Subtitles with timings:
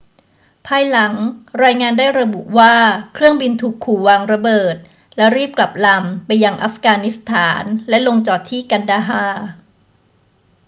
[0.67, 1.13] ภายหลัง
[1.63, 2.75] รายงานได้ระบุว่า
[3.13, 4.75] เครื่องบินถูกขู่วางระเบิด
[5.15, 9.47] และรีบกลับลำไปยังอัฟกานิสถานและลงจอดที่กันดาฮาร์